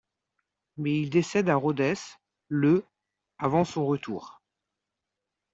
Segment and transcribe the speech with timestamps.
[0.77, 1.93] Mais il décède à Rhodes
[2.49, 2.83] le
[3.37, 4.41] avant son retour.